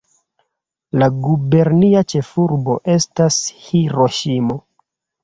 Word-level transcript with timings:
La 1.01 1.09
gubernia 1.25 2.01
ĉefurbo 2.13 2.79
estas 2.95 3.39
Hiroŝimo. 3.67 4.57